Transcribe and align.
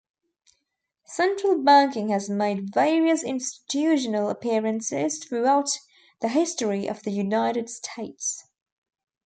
Central 1.05 1.59
banking 1.61 2.09
has 2.09 2.27
made 2.27 2.73
various 2.73 3.21
institutional 3.21 4.31
appearances 4.31 5.23
throughout 5.23 5.69
the 6.21 6.29
history 6.29 6.87
of 6.89 7.03
the 7.03 7.11
United 7.11 7.69
States. 7.69 8.47